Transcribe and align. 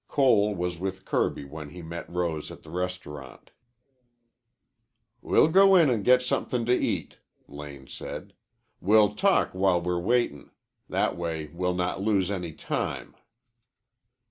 Cole 0.07 0.55
was 0.55 0.79
with 0.79 1.05
Kirby 1.05 1.45
when 1.45 1.69
he 1.69 1.83
met 1.83 2.09
Rose 2.09 2.49
at 2.49 2.63
the 2.63 2.71
restaurant. 2.71 3.51
"We'll 5.21 5.47
go 5.47 5.75
in 5.75 5.91
an' 5.91 6.01
get 6.01 6.23
somethin' 6.23 6.65
to 6.65 6.73
eat," 6.73 7.19
Lane 7.47 7.85
said. 7.85 8.33
"We'll 8.79 9.13
talk 9.13 9.51
while 9.51 9.79
we're 9.79 9.99
waitin'. 9.99 10.49
That 10.89 11.15
way 11.15 11.51
we'll 11.53 11.75
not 11.75 12.01
lose 12.01 12.31
any 12.31 12.51
time." 12.53 13.13